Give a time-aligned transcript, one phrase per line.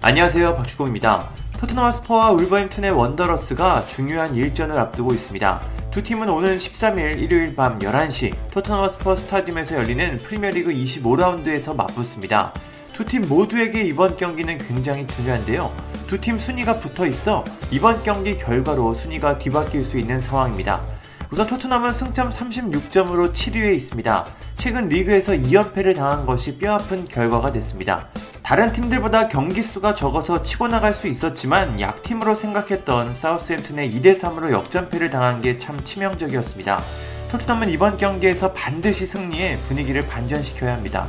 [0.00, 1.28] 안녕하세요 박주공입니다.
[1.58, 5.60] 토트넘 스퍼와 울버햄튼의 원더러스가 중요한 일전을 앞두고 있습니다.
[5.90, 12.52] 두 팀은 오늘 13일 일요일 밤 11시 토트넘 스퍼 스타디움에서 열리는 프리미어리그 25라운드에서 맞붙습니다.
[12.94, 15.72] 두 팀 모두에게 이번 경기는 굉장히 중요한데요.
[16.06, 20.80] 두 팀 순위가 붙어 있어 이번 경기 결과로 순위가 뒤바뀔 수 있는 상황입니다.
[21.32, 24.26] 우선 토트넘은 승점 36점으로 7위에 있습니다.
[24.58, 28.06] 최근 리그에서 2연패를 당한 것이 뼈아픈 결과가 됐습니다.
[28.48, 35.42] 다른 팀들보다 경기 수가 적어서 치고 나갈 수 있었지만 약팀으로 생각했던 사우스햄튼의 2대3으로 역전패를 당한
[35.42, 36.82] 게 참 치명적이었습니다.
[37.30, 41.08] 토트넘은 이번 경기에서 반드시 승리해 분위기를 반전시켜야 합니다.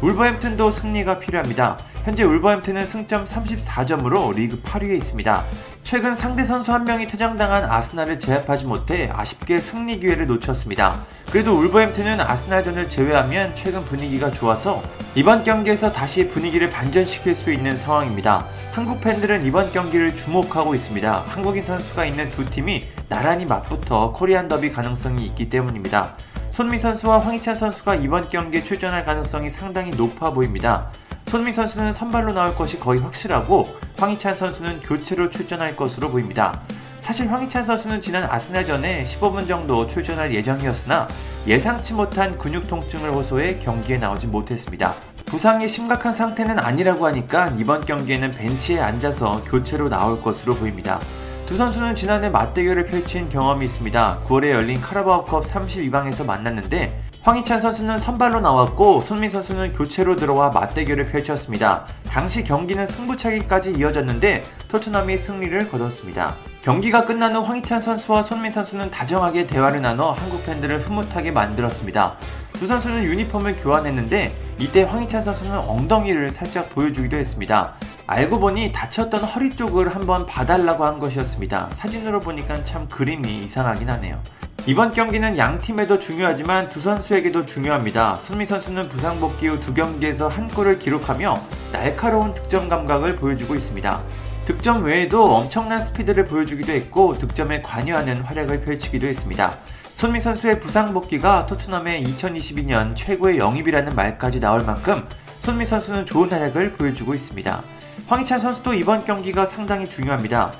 [0.00, 1.76] 울버햄튼도 승리가 필요합니다.
[2.04, 5.44] 현재 울버햄튼은 승점 34점으로 리그 8위에 있습니다.
[5.86, 10.98] 최근 상대 선수 한 명이 퇴장당한 아스날을 제압하지 못해 아쉽게 승리 기회를 놓쳤습니다.
[11.30, 14.82] 그래도 울버햄튼은 아스날전을 제외하면 최근 분위기가 좋아서
[15.14, 18.48] 이번 경기에서 다시 분위기를 반전시킬 수 있는 상황입니다.
[18.72, 21.22] 한국 팬들은 이번 경기를 주목하고 있습니다.
[21.28, 26.16] 한국인 선수가 있는 두 팀이 나란히 맞붙어 코리안 더비 가능성이 있기 때문입니다.
[26.50, 30.90] 손미 선수와 황희찬 선수가 이번 경기에 출전할 가능성이 상당히 높아 보입니다.
[31.26, 33.66] 손미 선수는 선발로 나올 것이 거의 확실하고
[33.98, 36.60] 황희찬 선수는 교체로 출전할 것으로 보입니다.
[37.00, 41.08] 사실 황희찬 선수는 지난 아스날전에 15분 정도 출전할 예정이었으나
[41.46, 44.94] 예상치 못한 근육 통증을 호소해 경기에 나오지 못했습니다.
[45.26, 51.00] 부상이 심각한 상태는 아니라고 하니까 이번 경기에는 벤치에 앉아서 교체로 나올 것으로 보입니다.
[51.46, 54.20] 두 선수는 지난해 맞대결을 펼친 경험이 있습니다.
[54.26, 61.84] 9월에 열린 카라바오컵 32강에서 만났는데 황희찬 선수는 선발로 나왔고 손민 선수는 교체로 들어와 맞대결을 펼쳤습니다.
[62.08, 66.36] 당시 경기는 승부차기까지 이어졌는데 토트넘이 승리를 거뒀습니다.
[66.60, 72.12] 경기가 끝난 후 황희찬 선수와 손민 선수는 다정하게 대화를 나눠 한국 팬들을 흐뭇하게 만들었습니다.
[72.52, 77.72] 두 선수는 유니폼을 교환했는데 이때 황희찬 선수는 엉덩이를 살짝 보여주기도 했습니다.
[78.06, 81.70] 알고 보니 다쳤던 허리 쪽을 한번 봐달라고 한 것이었습니다.
[81.74, 84.22] 사진으로 보니까 참 그림이 이상하긴 하네요.
[84.66, 88.16] 이번 경기는 양 팀에도 중요하지만 두 선수에게도 중요합니다.
[88.16, 91.40] 손미 선수는 부상 복귀 후 두 경기에서 한 골을 기록하며
[91.70, 94.00] 날카로운 득점 감각을 보여주고 있습니다.
[94.44, 99.56] 득점 외에도 엄청난 스피드를 보여주기도 했고 득점에 관여하는 활약을 펼치기도 했습니다.
[99.84, 105.06] 손미 선수의 부상 복귀가 토트넘의 2022년 최고의 영입이라는 말까지 나올 만큼
[105.42, 107.62] 손미 선수는 좋은 활약을 보여주고 있습니다.
[108.08, 110.50] 황희찬 선수도 이번 경기가 상당히 중요합니다.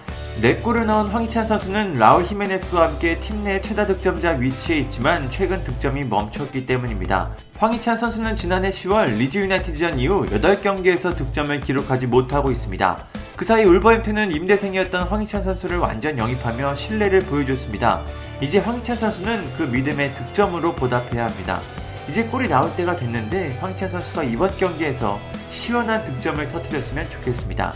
[0.43, 6.05] 4골을 넣은 황희찬 선수는 라울 히메네스와 함께 팀 내 최다 득점자 위치에 있지만 최근 득점이
[6.05, 7.31] 멈췄기 때문입니다.
[7.59, 13.05] 황희찬 선수는 지난해 10월 리즈 유나이티드전 이후 8경기에서 득점을 기록하지 못하고 있습니다.
[13.37, 18.03] 그 사이 울버햄튼은 임대생이었던 황희찬 선수를 완전 영입하며 신뢰를 보여줬습니다.
[18.41, 21.61] 이제 황희찬 선수는 그 믿음의 득점으로 보답해야 합니다.
[22.09, 25.19] 이제 골이 나올 때가 됐는데 황희찬 선수가 이번 경기에서
[25.51, 27.73] 시원한 득점을 터뜨렸으면 좋겠습니다.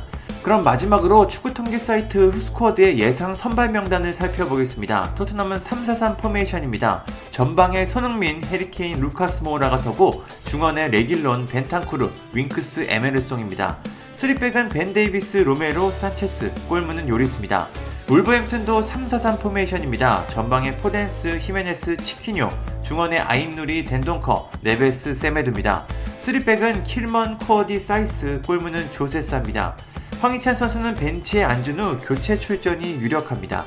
[0.50, 5.14] 그럼 마지막으로 축구 통계 사이트 후스코어드의 예상 선발 명단을 살펴보겠습니다.
[5.14, 7.04] 토트넘은 3-4-3 포메이션입니다.
[7.30, 13.78] 전방에 손흥민, 해리케인, 루카스 모우라가 서고 중원에 레길론, 벤탄쿠르, 윙크스, 에메르송입니다.
[14.14, 17.68] 3백은 벤 데이비스, 로메로, 산체스, 골문은 요리스입니다.
[18.10, 20.26] 울버햄튼도 3-4-3 포메이션입니다.
[20.26, 25.84] 전방에 포덴스, 히메네스, 치키뇨, 중원에 아잇누리, 덴동커, 네베스, 세메드입니다.
[26.18, 29.76] 3백은 킬먼, 코어디, 사이스, 골문은 조세사입니다.
[30.20, 33.64] 황희찬 선수는 벤치에 앉은 후 교체 출전이 유력합니다.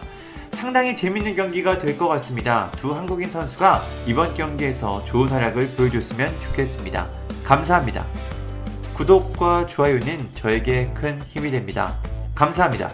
[0.52, 2.72] 상당히 재밌는 경기가 될 것 같습니다.
[2.78, 7.08] 두 한국인 선수가 이번 경기에서 좋은 활약을 보여줬으면 좋겠습니다.
[7.44, 8.06] 감사합니다.
[8.94, 11.98] 구독과 좋아요는 저에게 큰 힘이 됩니다.
[12.36, 12.92] 감사합니다.